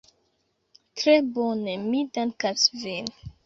[1.01, 3.17] Tre bone, mi dankas vin.